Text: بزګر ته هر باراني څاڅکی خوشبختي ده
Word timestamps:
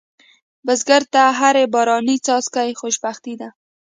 بزګر 0.65 1.03
ته 1.13 1.21
هر 1.39 1.55
باراني 1.73 2.17
څاڅکی 2.25 2.69
خوشبختي 2.79 3.33
ده 3.41 3.49